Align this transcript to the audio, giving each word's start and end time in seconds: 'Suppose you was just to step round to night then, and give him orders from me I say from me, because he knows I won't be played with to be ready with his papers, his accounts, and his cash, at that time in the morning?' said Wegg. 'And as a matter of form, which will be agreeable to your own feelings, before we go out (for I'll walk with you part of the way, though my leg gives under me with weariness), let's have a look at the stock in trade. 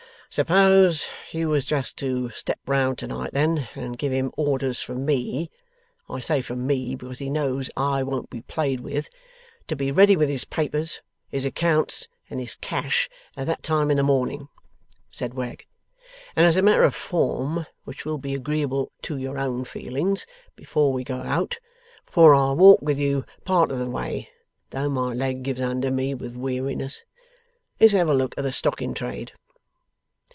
'Suppose 0.33 1.07
you 1.33 1.49
was 1.49 1.65
just 1.65 1.97
to 1.97 2.29
step 2.29 2.57
round 2.65 2.97
to 2.97 3.05
night 3.05 3.31
then, 3.33 3.67
and 3.75 3.97
give 3.97 4.13
him 4.13 4.31
orders 4.37 4.79
from 4.79 5.03
me 5.05 5.51
I 6.09 6.21
say 6.21 6.39
from 6.41 6.65
me, 6.65 6.95
because 6.95 7.19
he 7.19 7.29
knows 7.29 7.69
I 7.75 8.01
won't 8.03 8.29
be 8.29 8.39
played 8.39 8.79
with 8.79 9.09
to 9.67 9.75
be 9.75 9.91
ready 9.91 10.15
with 10.15 10.29
his 10.29 10.45
papers, 10.45 11.01
his 11.27 11.43
accounts, 11.43 12.07
and 12.29 12.39
his 12.39 12.55
cash, 12.55 13.09
at 13.35 13.45
that 13.47 13.61
time 13.61 13.91
in 13.91 13.97
the 13.97 14.03
morning?' 14.03 14.47
said 15.09 15.33
Wegg. 15.33 15.65
'And 16.33 16.45
as 16.45 16.55
a 16.55 16.61
matter 16.61 16.83
of 16.85 16.95
form, 16.95 17.65
which 17.83 18.05
will 18.05 18.17
be 18.17 18.33
agreeable 18.33 18.89
to 19.01 19.17
your 19.17 19.37
own 19.37 19.65
feelings, 19.65 20.25
before 20.55 20.93
we 20.93 21.03
go 21.03 21.17
out 21.17 21.57
(for 22.05 22.33
I'll 22.33 22.55
walk 22.55 22.81
with 22.81 22.97
you 22.99 23.25
part 23.43 23.69
of 23.69 23.79
the 23.79 23.89
way, 23.89 24.29
though 24.69 24.87
my 24.87 25.13
leg 25.13 25.43
gives 25.43 25.59
under 25.59 25.91
me 25.91 26.13
with 26.13 26.37
weariness), 26.37 27.03
let's 27.81 27.91
have 27.91 28.07
a 28.07 28.13
look 28.13 28.33
at 28.37 28.45
the 28.45 28.53
stock 28.53 28.81
in 28.81 28.93
trade. 28.93 29.33